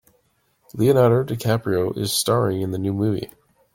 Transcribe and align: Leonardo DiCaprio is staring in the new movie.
Leonardo 0.73 1.23
DiCaprio 1.23 1.95
is 1.95 2.11
staring 2.11 2.59
in 2.63 2.71
the 2.71 2.79
new 2.79 2.91
movie. 2.91 3.29